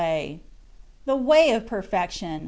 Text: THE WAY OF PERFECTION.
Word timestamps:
THE 1.05 1.15
WAY 1.15 1.51
OF 1.51 1.67
PERFECTION. 1.67 2.39